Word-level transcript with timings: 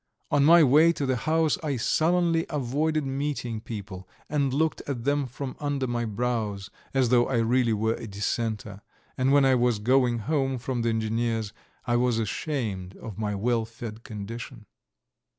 On 0.31 0.43
my 0.43 0.63
way 0.63 0.91
to 0.93 1.05
the 1.05 1.15
house 1.15 1.59
I 1.61 1.75
sullenly 1.77 2.47
avoided 2.49 3.05
meeting 3.05 3.59
people, 3.61 4.09
and 4.31 4.51
looked 4.51 4.81
at 4.87 5.03
them 5.03 5.27
from 5.27 5.55
under 5.59 5.85
my 5.85 6.05
brows 6.05 6.71
as 6.91 7.09
though 7.09 7.27
I 7.27 7.35
really 7.37 7.73
were 7.73 7.93
a 7.93 8.07
dissenter, 8.07 8.81
and 9.15 9.31
when 9.31 9.45
I 9.45 9.53
was 9.53 9.77
going 9.77 10.17
home 10.17 10.57
from 10.57 10.81
the 10.81 10.89
engineer's 10.89 11.53
I 11.85 11.97
was 11.97 12.17
ashamed 12.17 12.95
of 12.97 13.19
my 13.19 13.35
well 13.35 13.63
fed 13.63 14.03
condition. 14.03 14.65